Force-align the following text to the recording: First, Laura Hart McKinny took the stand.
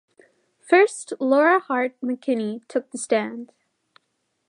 First, 0.67 1.13
Laura 1.19 1.59
Hart 1.59 1.93
McKinny 2.03 2.67
took 2.67 2.89
the 2.89 2.97
stand. 2.97 3.51